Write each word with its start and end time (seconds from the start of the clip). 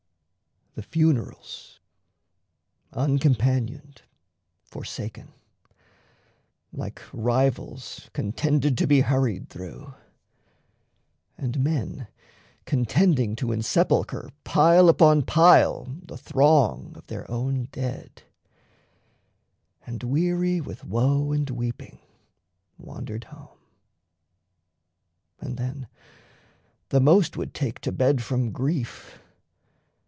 The 0.73 0.83
funerals, 0.87 1.81
uncompanioned, 2.93 4.03
forsaken, 4.63 5.33
Like 6.71 7.01
rivals 7.11 8.09
contended 8.13 8.77
to 8.77 8.87
be 8.87 9.01
hurried 9.01 9.49
through. 9.49 9.93
And 11.37 11.59
men 11.61 12.07
contending 12.63 13.35
to 13.35 13.51
ensepulchre 13.51 14.29
Pile 14.45 14.87
upon 14.87 15.23
pile 15.23 15.93
the 16.03 16.17
throng 16.17 16.93
of 16.95 17.05
their 17.07 17.29
own 17.29 17.65
dead: 17.73 18.23
And 19.85 20.01
weary 20.03 20.61
with 20.61 20.85
woe 20.85 21.33
and 21.33 21.49
weeping 21.49 21.99
wandered 22.77 23.25
home; 23.25 23.59
And 25.41 25.57
then 25.57 25.89
the 26.89 27.01
most 27.01 27.35
would 27.35 27.53
take 27.53 27.79
to 27.81 27.91
bed 27.91 28.23
from 28.23 28.51
grief. 28.51 29.17